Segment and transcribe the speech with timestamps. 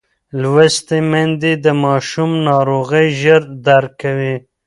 [0.41, 4.35] لوستې میندې د ماشوم ناروغۍ ژر درک کوي.